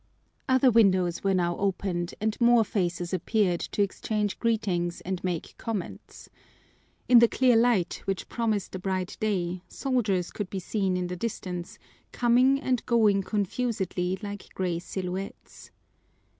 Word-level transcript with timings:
Other 0.49 0.71
windows 0.71 1.23
were 1.23 1.35
now 1.35 1.55
opened 1.57 2.15
and 2.19 2.35
more 2.41 2.65
faces 2.65 3.13
appeared 3.13 3.59
to 3.59 3.83
exchange 3.83 4.39
greetings 4.39 4.99
and 5.01 5.23
make 5.23 5.53
comments. 5.59 6.27
In 7.07 7.19
the 7.19 7.27
clear 7.27 7.55
light, 7.55 8.01
which 8.05 8.27
promised 8.27 8.73
a 8.73 8.79
bright 8.79 9.15
day, 9.19 9.61
soldiers 9.67 10.31
could 10.31 10.49
be 10.49 10.57
seen 10.57 10.97
in 10.97 11.05
the 11.05 11.15
distance, 11.15 11.77
coming 12.11 12.59
and 12.59 12.83
going 12.87 13.21
confusedly 13.21 14.17
like 14.23 14.51
gray 14.55 14.79
silhouettes. 14.79 15.69